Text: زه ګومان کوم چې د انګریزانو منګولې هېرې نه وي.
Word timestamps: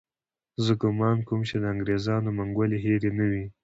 زه 0.65 0.71
ګومان 0.81 1.17
کوم 1.27 1.41
چې 1.49 1.55
د 1.61 1.65
انګریزانو 1.73 2.29
منګولې 2.37 2.77
هېرې 2.85 3.11
نه 3.17 3.25
وي. 3.31 3.45